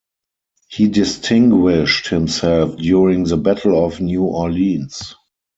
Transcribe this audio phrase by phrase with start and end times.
[0.67, 5.13] He distinguished himself during the Battle of New Orleans.